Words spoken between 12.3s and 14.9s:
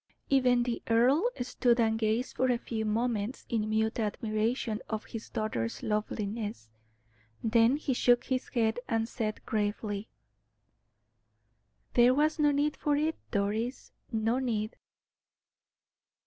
no need for it, Doris no need."